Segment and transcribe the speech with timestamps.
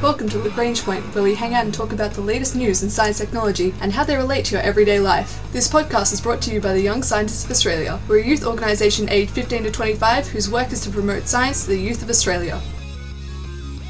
[0.00, 2.88] Welcome to Lagrange Point, where we hang out and talk about the latest news in
[2.88, 5.42] science technology and how they relate to your everyday life.
[5.52, 7.98] This podcast is brought to you by the Young Scientists of Australia.
[8.06, 11.70] We're a youth organisation aged 15 to 25 whose work is to promote science to
[11.70, 12.60] the youth of Australia.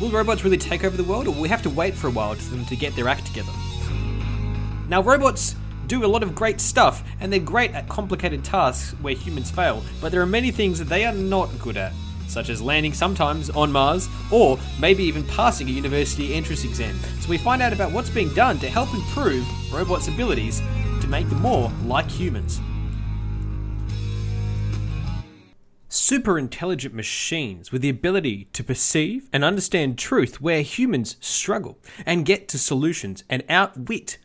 [0.00, 2.10] Will robots really take over the world, or will we have to wait for a
[2.10, 3.52] while for them to get their act together?
[4.88, 5.56] Now, robots
[5.88, 9.84] do a lot of great stuff, and they're great at complicated tasks where humans fail,
[10.00, 11.92] but there are many things that they are not good at,
[12.28, 16.96] such as landing sometimes on Mars, or maybe even passing a university entrance exam.
[17.20, 20.60] So we find out about what's being done to help improve robots' abilities
[21.00, 22.60] to make them more like humans.
[25.88, 32.26] super intelligent machines with the ability to perceive and understand truth where humans struggle and
[32.26, 34.18] get to solutions and outwit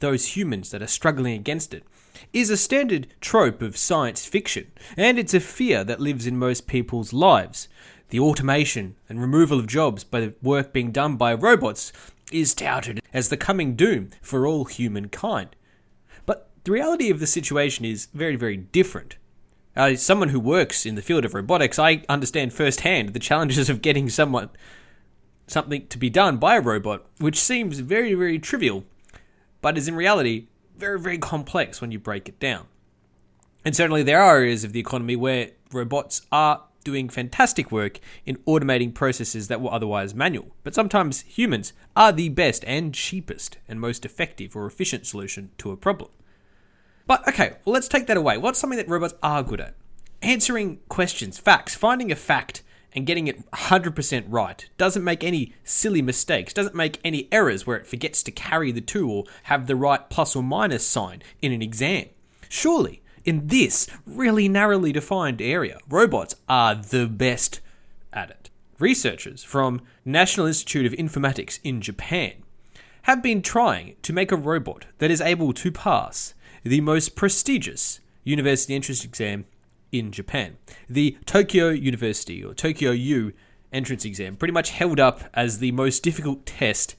[0.00, 1.84] those humans that are struggling against it
[2.32, 6.66] is a standard trope of science fiction, and it's a fear that lives in most
[6.66, 7.68] people's lives.
[8.10, 11.92] The automation and removal of jobs by the work being done by robots
[12.32, 15.56] is touted as the coming doom for all humankind.
[16.26, 19.16] But the reality of the situation is very, very different.
[19.74, 23.82] As someone who works in the field of robotics, I understand firsthand the challenges of
[23.82, 24.50] getting someone
[25.46, 28.84] something to be done by a robot, which seems very, very trivial,
[29.60, 30.46] but is in reality
[30.80, 32.66] very, very complex when you break it down.
[33.64, 38.36] And certainly there are areas of the economy where robots are doing fantastic work in
[38.38, 40.56] automating processes that were otherwise manual.
[40.64, 45.70] But sometimes humans are the best and cheapest and most effective or efficient solution to
[45.70, 46.10] a problem.
[47.06, 48.38] But okay, well, let's take that away.
[48.38, 49.74] What's something that robots are good at?
[50.22, 52.62] Answering questions, facts, finding a fact
[52.94, 54.68] and getting it 100% right.
[54.76, 58.80] Doesn't make any silly mistakes, doesn't make any errors where it forgets to carry the
[58.80, 62.06] two or have the right plus or minus sign in an exam.
[62.48, 67.60] Surely, in this really narrowly defined area, robots are the best
[68.12, 68.50] at it.
[68.78, 72.32] Researchers from National Institute of Informatics in Japan
[73.02, 78.00] have been trying to make a robot that is able to pass the most prestigious
[78.24, 79.46] university entrance exam
[79.92, 80.56] in Japan.
[80.88, 83.32] The Tokyo University, or Tokyo U
[83.72, 86.96] entrance exam, pretty much held up as the most difficult test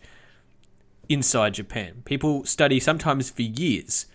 [1.09, 2.01] inside Japan.
[2.05, 4.05] People study sometimes for years,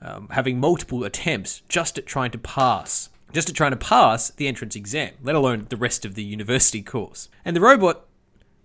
[0.00, 3.08] um, having multiple attempts just at trying to pass.
[3.32, 6.82] Just at trying to pass the entrance exam, let alone the rest of the university
[6.82, 7.28] course.
[7.44, 8.04] And the robot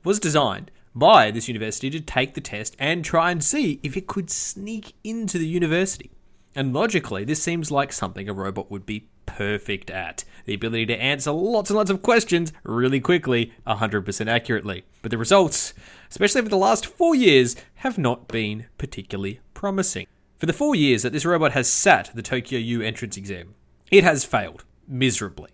[0.04, 4.08] was designed by this university to take the test and try and see if it
[4.08, 6.12] could sneak into the university.
[6.56, 11.00] And logically, this seems like something a robot would be perfect at the ability to
[11.00, 14.84] answer lots and lots of questions really quickly, 100% accurately.
[15.04, 15.76] But the results,
[16.10, 20.08] especially over the last four years, have not been particularly promising.
[20.38, 23.54] For the four years that this robot has sat the Tokyo U entrance exam,
[23.92, 25.52] it has failed miserably.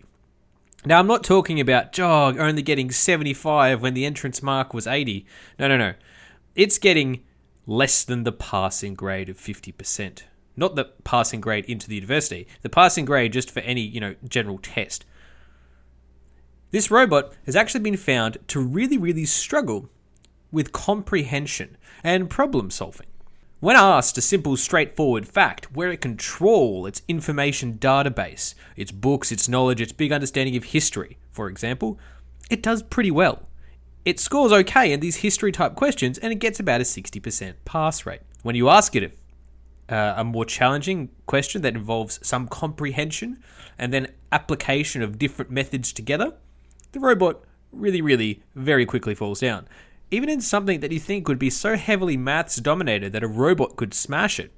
[0.86, 5.26] Now, I'm not talking about Jog only getting 75 when the entrance mark was 80.
[5.58, 5.94] No, no, no.
[6.54, 7.22] It's getting
[7.66, 10.22] less than the passing grade of 50%
[10.56, 14.14] not the passing grade into the university, the passing grade just for any, you know,
[14.28, 15.04] general test.
[16.70, 19.88] This robot has actually been found to really, really struggle
[20.50, 23.06] with comprehension and problem solving.
[23.60, 29.32] When asked a simple, straightforward fact where it can trawl its information database, its books,
[29.32, 31.98] its knowledge, its big understanding of history, for example,
[32.50, 33.48] it does pretty well.
[34.04, 38.04] It scores okay in these history type questions and it gets about a 60% pass
[38.04, 38.20] rate.
[38.42, 39.02] When you ask it
[39.88, 43.42] uh, a more challenging question that involves some comprehension
[43.78, 46.34] and then application of different methods together,
[46.92, 49.66] the robot really, really very quickly falls down.
[50.10, 53.76] Even in something that you think would be so heavily maths dominated that a robot
[53.76, 54.52] could smash it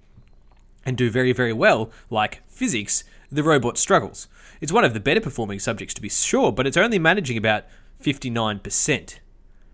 [0.85, 4.29] and do very, very well, like physics, the robot struggles.
[4.61, 7.65] It's one of the better performing subjects to be sure, but it's only managing about
[8.03, 9.19] 59%,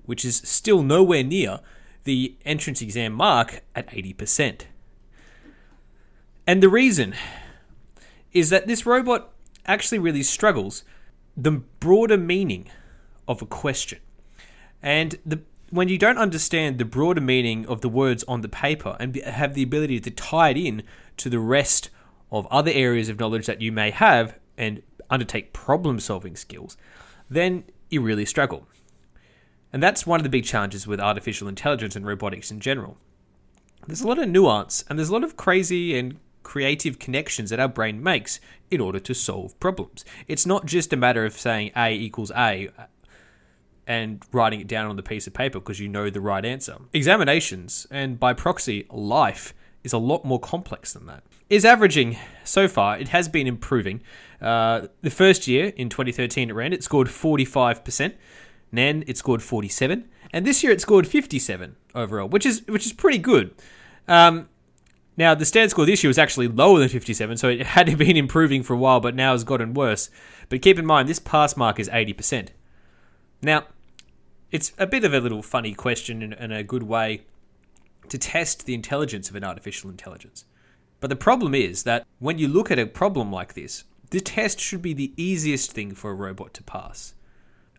[0.05, 1.61] which is still nowhere near
[2.05, 4.63] the entrance exam mark at 80%.
[6.47, 7.15] And the reason
[8.33, 9.33] is that this robot
[9.67, 10.85] actually really struggles
[11.37, 12.69] the broader meaning
[13.29, 14.01] of a question.
[14.83, 18.95] And the when you don't understand the broader meaning of the words on the paper
[19.01, 20.83] and have the ability to tie it in
[21.17, 21.89] to the rest
[22.31, 26.77] of other areas of knowledge that you may have and undertake problem solving skills,
[27.31, 28.67] then you really struggle.
[29.73, 32.99] And that's one of the big challenges with artificial intelligence and robotics in general.
[33.87, 37.61] There's a lot of nuance and there's a lot of crazy and creative connections that
[37.61, 38.41] our brain makes
[38.71, 40.05] in order to solve problems.
[40.29, 42.71] It's not just a matter of saying A equals A
[43.87, 46.77] and writing it down on the piece of paper because you know the right answer.
[46.93, 49.55] Examinations, and by proxy, life,
[49.85, 51.25] is a lot more complex than that.
[51.51, 54.03] Is averaging so far, it has been improving.
[54.41, 58.15] Uh, the first year in 2013 it ran, it scored 45%.
[58.73, 62.93] Then it scored 47, and this year it scored 57 overall, which is which is
[62.95, 63.55] pretty good.
[64.09, 64.49] Um,
[65.17, 68.17] now the stand score this year was actually lower than 57, so it had been
[68.17, 70.11] improving for a while, but now has gotten worse.
[70.49, 72.49] But keep in mind this pass mark is 80%.
[73.43, 73.65] Now,
[74.51, 77.23] it's a bit of a little funny question and a good way
[78.09, 80.45] to test the intelligence of an artificial intelligence.
[81.01, 84.61] But the problem is that when you look at a problem like this, the test
[84.61, 87.15] should be the easiest thing for a robot to pass.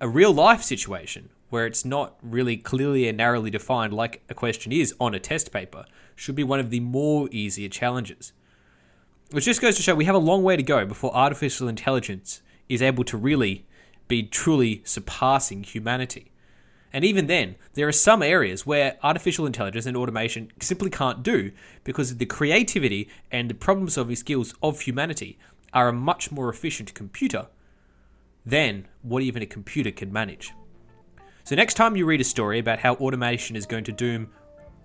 [0.02, 4.72] A real life situation where it's not really clearly and narrowly defined like a question
[4.72, 8.34] is on a test paper should be one of the more easier challenges.
[9.32, 12.42] Which just goes to show we have a long way to go before artificial intelligence
[12.70, 13.66] is able to really
[14.08, 16.32] be truly surpassing humanity.
[16.92, 21.52] And even then, there are some areas where artificial intelligence and automation simply can't do
[21.84, 25.40] because the creativity and the problem solving skills of humanity
[25.74, 27.48] are a much more efficient computer
[28.46, 30.54] than what even a computer can manage.
[31.44, 34.30] So, next time you read a story about how automation is going to doom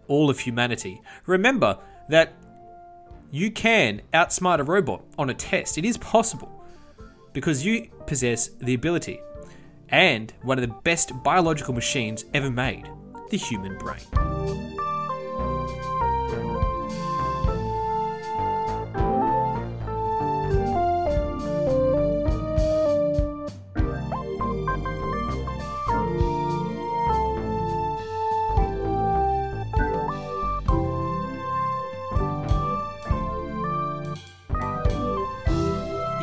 [0.08, 1.78] all of humanity, remember
[2.08, 2.34] that
[3.30, 5.78] you can outsmart a robot on a test.
[5.78, 6.64] It is possible
[7.32, 9.20] because you possess the ability
[9.90, 12.88] and one of the best biological machines ever made
[13.30, 14.00] the human brain.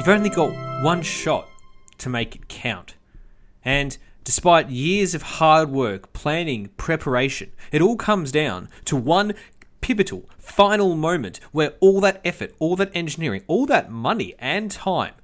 [0.05, 1.49] You've only got one shot
[1.97, 2.93] to make it count.
[3.63, 9.33] And despite years of hard work, planning, preparation, it all comes down to one
[9.81, 15.15] pivotal, final moment where all that effort, all that engineering, all that money and time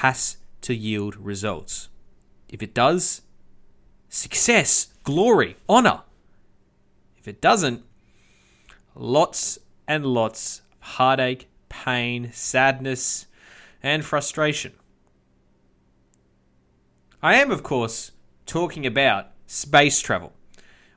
[0.00, 1.90] has to yield results.
[2.48, 3.20] If it does,
[4.08, 6.00] success, glory, honor.
[7.18, 7.82] If it doesn't,
[8.94, 13.26] lots and lots of heartache, pain, sadness,
[13.84, 14.72] and frustration.
[17.22, 18.12] I am, of course,
[18.46, 20.32] talking about space travel,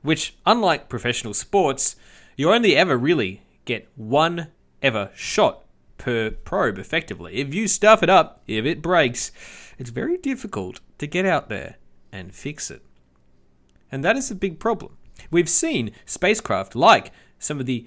[0.02, 1.96] which, unlike professional sports,
[2.36, 4.48] you only ever really get one
[4.82, 5.64] ever shot
[5.98, 7.34] per probe effectively.
[7.34, 9.32] If you stuff it up, if it breaks,
[9.76, 11.76] it's very difficult to get out there
[12.10, 12.82] and fix it.
[13.92, 14.96] And that is a big problem.
[15.30, 17.86] We've seen spacecraft like some of the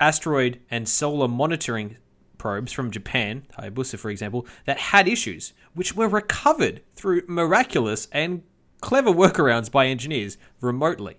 [0.00, 1.96] asteroid and solar monitoring
[2.44, 8.42] probes from Japan, Hayabusa for example, that had issues, which were recovered through miraculous and
[8.82, 11.16] clever workarounds by engineers remotely,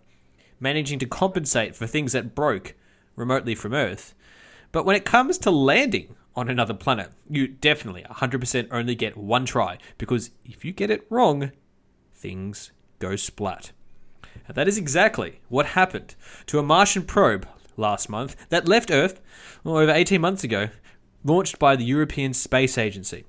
[0.60, 2.76] managing to compensate for things that broke
[3.16, 4.14] remotely from Earth.
[4.72, 9.46] But when it comes to landing on another planet, you definitely 100% only get one
[9.46, 11.52] try, because if you get it wrong,
[12.14, 13.72] things go splat.
[14.48, 16.14] And that is exactly what happened
[16.46, 19.22] to a Martian probe last month that left Earth
[19.66, 20.70] over 18 months ago
[21.26, 23.26] launched by the European Space Agency.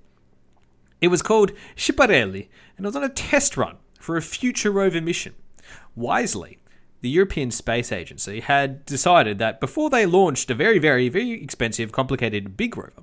[1.01, 5.01] It was called Schiaparelli and it was on a test run for a future rover
[5.01, 5.35] mission.
[5.97, 6.59] Wisely,
[7.01, 11.91] the European Space Agency had decided that before they launched a very, very, very expensive,
[11.91, 13.03] complicated big rover,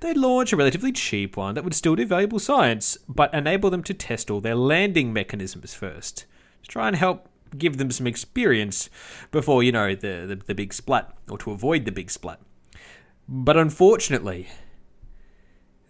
[0.00, 3.82] they'd launch a relatively cheap one that would still do valuable science, but enable them
[3.82, 6.24] to test all their landing mechanisms first.
[6.62, 8.88] To try and help give them some experience
[9.30, 12.40] before, you know, the, the, the big splat, or to avoid the big splat.
[13.32, 14.48] But unfortunately,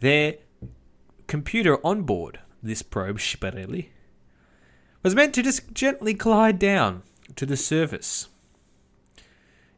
[0.00, 0.34] their
[1.26, 3.88] computer on board this probe, Schiaparelli,
[5.02, 7.02] was meant to just gently glide down
[7.36, 8.28] to the surface.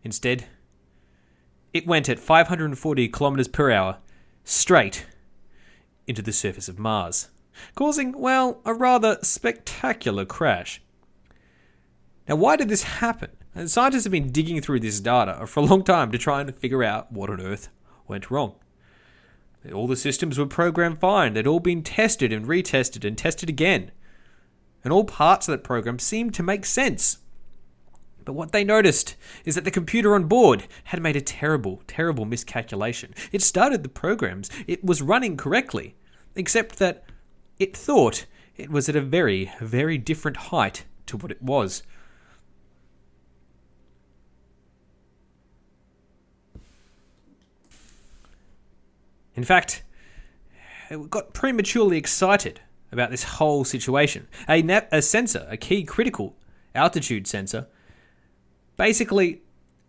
[0.03, 0.47] Instead,
[1.73, 3.99] it went at 540 kilometers per hour
[4.43, 5.07] straight
[6.09, 7.29] into the surface of Mars,
[7.77, 10.83] causing, well, a rather spectacular crash.
[12.29, 13.31] Now, why did this happen?
[13.55, 16.55] And scientists have been digging through this data for a long time to try and
[16.55, 17.69] figure out what on earth
[18.09, 18.55] went wrong.
[19.73, 23.93] All the systems were programmed fine, they'd all been tested and retested and tested again.
[24.83, 27.19] And all parts of that program seemed to make sense.
[28.25, 32.25] But what they noticed is that the computer on board had made a terrible, terrible
[32.25, 33.15] miscalculation.
[33.31, 35.95] It started the programs, it was running correctly,
[36.35, 37.05] except that
[37.59, 41.83] it thought it was at a very, very different height to what it was.
[49.35, 49.83] In fact,
[50.91, 52.61] it got prematurely excited
[52.91, 54.29] about this whole situation.
[54.49, 54.63] A,
[54.93, 56.37] a sensor, a key critical
[56.75, 57.67] altitude sensor,
[58.77, 59.43] basically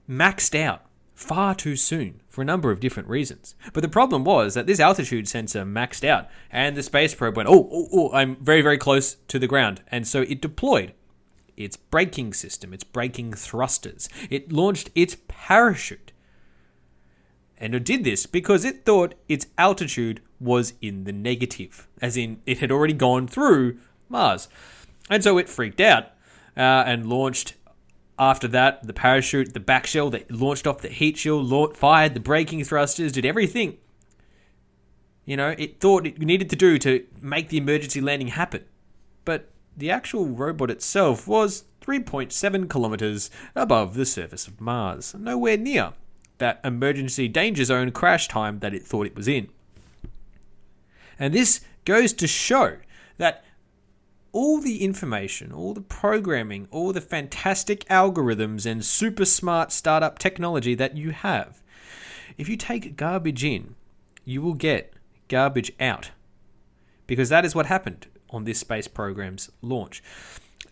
[0.10, 3.56] maxed out far too soon for a number of different reasons.
[3.74, 7.50] But the problem was that this altitude sensor maxed out, and the space probe went,
[7.50, 9.84] oh, oh, oh, I'm very, very close to the ground.
[9.90, 10.94] And so it deployed
[11.56, 14.10] its braking system, its braking thrusters.
[14.30, 16.13] It launched its parachute.
[17.64, 22.42] And it did this because it thought its altitude was in the negative, as in
[22.46, 23.78] it had already gone through
[24.10, 24.50] Mars.
[25.10, 26.08] And so it freaked out
[26.58, 27.54] uh, and launched
[28.20, 32.20] after that the parachute, the back shell that launched off the heat shield, fired the
[32.20, 33.78] braking thrusters, did everything.
[35.24, 38.66] You know, it thought it needed to do to make the emergency landing happen.
[39.24, 45.94] But the actual robot itself was 3.7 kilometers above the surface of Mars, nowhere near
[46.38, 49.50] that emergency danger zone crash time that it thought it was in.
[51.20, 52.78] And this goes to show
[53.18, 53.44] that
[54.32, 60.74] all the information, all the programming, all the fantastic algorithms and super smart startup technology
[60.76, 61.62] that you have,
[62.38, 63.76] if you take garbage in,
[64.26, 64.94] you will get
[65.28, 66.12] garbage out.
[67.06, 70.02] Because that is what happened on this space program's launch.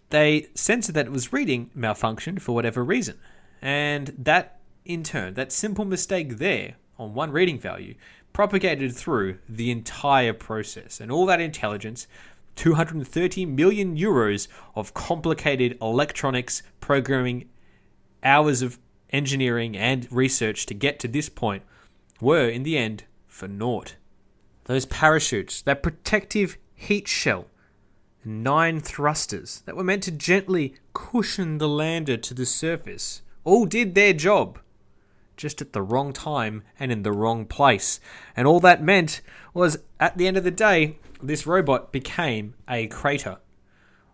[0.10, 3.20] They sensed that it was reading malfunctioned for whatever reason.
[3.62, 7.96] And that, in turn, that simple mistake there on one reading value
[8.34, 11.00] propagated through the entire process.
[11.00, 12.08] And all that intelligence
[12.56, 17.50] 230 million euros of complicated electronics, programming,
[18.24, 18.78] hours of
[19.12, 21.64] engineering and research to get to this point
[22.20, 23.96] were, in the end, for naught.
[24.66, 27.48] Those parachutes, that protective heat shell,
[28.24, 33.96] nine thrusters that were meant to gently cushion the lander to the surface, all did
[33.96, 34.60] their job,
[35.42, 38.00] just at the wrong time and in the wrong place.
[38.36, 39.22] And all that meant
[39.54, 43.38] was, at the end of the day, this robot became a crater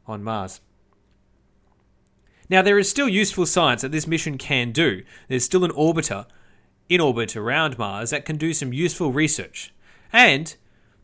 [0.08, 0.62] on Mars.
[2.50, 5.04] Now, there is still useful science that this mission can do.
[5.28, 6.26] There's still an orbiter
[6.88, 9.74] in orbit around Mars that can do some useful research.
[10.14, 10.56] And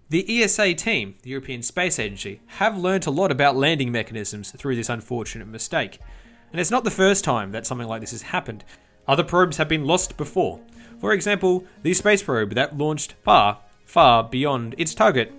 [0.09, 4.77] the ESA team, the European Space Agency, have learnt a lot about landing mechanisms through
[4.77, 5.99] this unfortunate mistake.
[6.51, 8.63] And it's not the first time that something like this has happened.
[9.07, 10.59] Other probes have been lost before.
[10.99, 15.33] For example, the space probe that launched far, far beyond its target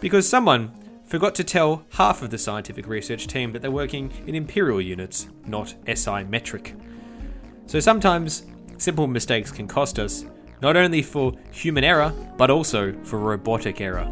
[0.00, 0.72] because someone
[1.06, 5.28] forgot to tell half of the scientific research team that they're working in imperial units,
[5.46, 6.74] not SI metric.
[7.66, 8.46] So sometimes
[8.78, 10.24] simple mistakes can cost us,
[10.60, 14.10] not only for human error, but also for robotic error.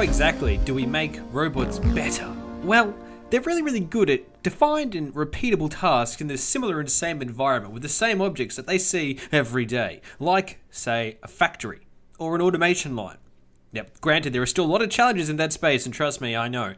[0.00, 2.34] How exactly do we make robots better?
[2.62, 2.94] Well,
[3.28, 7.74] they're really, really good at defined and repeatable tasks in the similar and same environment
[7.74, 11.80] with the same objects that they see every day, like, say, a factory
[12.18, 13.18] or an automation line.
[13.72, 16.34] Yep, granted, there are still a lot of challenges in that space, and trust me,
[16.34, 16.76] I know.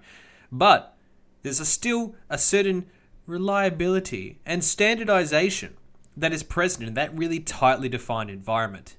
[0.50, 0.96] But
[1.42, 2.86] there's a still a certain
[3.28, 5.76] reliability and standardization
[6.16, 8.96] that is present in that really tightly defined environment.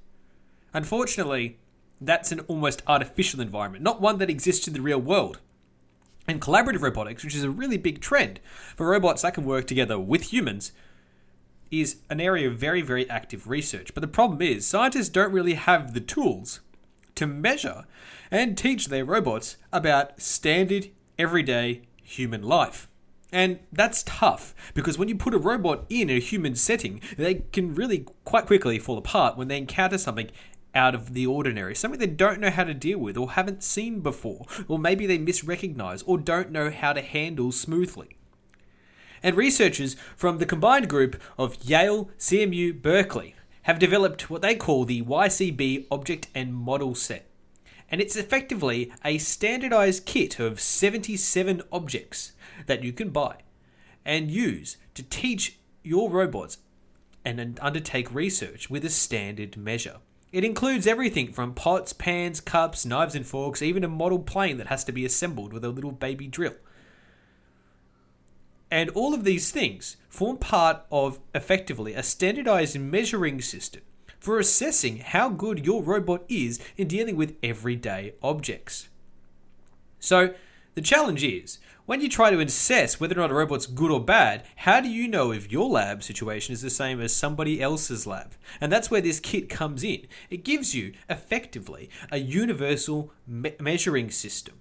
[0.74, 1.58] Unfortunately,
[2.08, 5.40] that's an almost artificial environment, not one that exists in the real world.
[6.28, 8.40] And collaborative robotics, which is a really big trend
[8.76, 10.72] for robots that can work together with humans,
[11.70, 13.94] is an area of very, very active research.
[13.94, 16.62] But the problem is, scientists don't really have the tools
[17.16, 17.86] to measure
[18.32, 22.88] and teach their robots about standard, everyday human life.
[23.32, 27.74] And that's tough because when you put a robot in a human setting, they can
[27.74, 30.30] really quite quickly fall apart when they encounter something
[30.76, 34.00] out of the ordinary, something they don't know how to deal with or haven't seen
[34.00, 38.18] before, or maybe they misrecognize or don't know how to handle smoothly.
[39.22, 44.84] And researchers from the combined group of Yale, CMU, Berkeley have developed what they call
[44.84, 47.30] the YCB object and model set.
[47.90, 52.34] And it's effectively a standardized kit of 77 objects
[52.66, 53.38] that you can buy
[54.04, 56.58] and use to teach your robots
[57.24, 59.98] and undertake research with a standard measure.
[60.34, 64.66] It includes everything from pots, pans, cups, knives and forks, even a model plane that
[64.66, 66.56] has to be assembled with a little baby drill.
[68.72, 73.84] And all of these things form part of effectively a standardized measuring system
[74.20, 78.90] for assessing how good your robot is in dealing with everyday objects.
[80.00, 80.34] So,
[80.74, 84.04] the challenge is when you try to assess whether or not a robot's good or
[84.04, 88.08] bad, how do you know if your lab situation is the same as somebody else's
[88.08, 88.34] lab?
[88.62, 90.08] And that's where this kit comes in.
[90.30, 94.56] It gives you, effectively, a universal me- measuring system.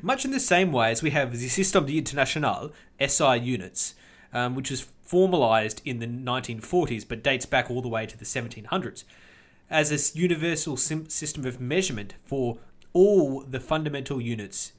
[0.00, 3.94] Much in the same way as we have the Système International, SI units,
[4.32, 8.24] um, which was formalized in the 1940s but dates back all the way to the
[8.24, 9.02] 1700s
[9.70, 12.58] as a universal sim- system of measurement for
[12.92, 14.72] all the fundamental units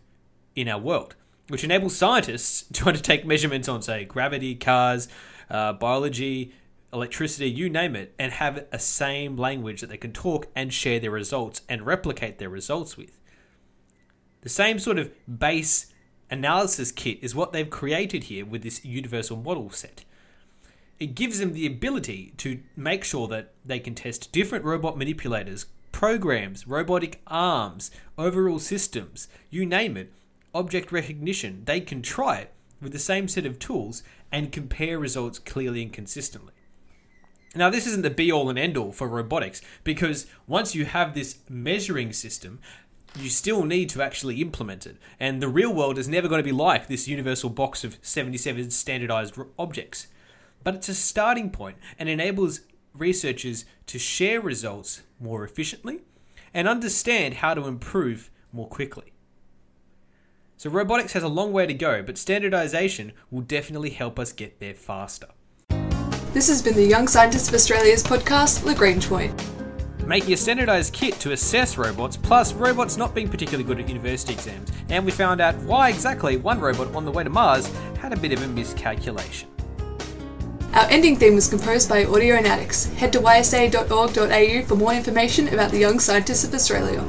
[0.55, 1.15] in our world,
[1.47, 5.07] which enables scientists to undertake measurements on, say, gravity, cars,
[5.49, 6.53] uh, biology,
[6.93, 10.99] electricity, you name it, and have a same language that they can talk and share
[10.99, 13.19] their results and replicate their results with.
[14.41, 15.93] The same sort of base
[16.29, 20.03] analysis kit is what they've created here with this universal model set.
[20.99, 25.65] It gives them the ability to make sure that they can test different robot manipulators,
[25.91, 30.11] programs, robotic arms, overall systems, you name it,
[30.53, 31.63] object recognition.
[31.65, 35.93] They can try it with the same set of tools and compare results clearly and
[35.93, 36.53] consistently.
[37.53, 41.13] Now, this isn't the be all and end all for robotics because once you have
[41.13, 42.59] this measuring system,
[43.15, 44.95] you still need to actually implement it.
[45.19, 48.71] And the real world is never going to be like this universal box of 77
[48.71, 50.07] standardized objects.
[50.63, 52.61] But it's a starting point and enables
[52.93, 56.01] researchers to share results more efficiently
[56.53, 59.11] and understand how to improve more quickly.
[60.61, 64.59] So, robotics has a long way to go, but standardization will definitely help us get
[64.59, 65.29] there faster.
[66.33, 69.33] This has been the Young Scientists of Australia's podcast, Lagrange Point.
[70.05, 74.33] Making a standardized kit to assess robots, plus robots not being particularly good at university
[74.33, 77.65] exams, and we found out why exactly one robot on the way to Mars
[77.97, 79.49] had a bit of a miscalculation.
[80.73, 82.93] Our ending theme was composed by Audionautics.
[82.93, 87.03] Head to ysa.org.au for more information about the Young Scientists of Australia.